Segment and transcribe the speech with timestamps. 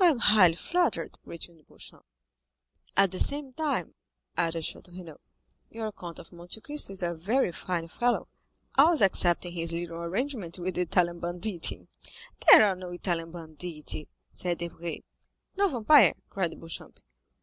[0.00, 2.06] "I am highly flattered," returned Beauchamp.
[2.96, 3.92] "At the same time,"
[4.34, 5.20] added Château Renaud,
[5.68, 8.28] "your Count of Monte Cristo is a very fine fellow,
[8.78, 11.86] always excepting his little arrangements with the Italian banditti."
[12.48, 15.02] "There are no Italian banditti," said Debray.
[15.58, 16.98] "No vampire," cried Beauchamp.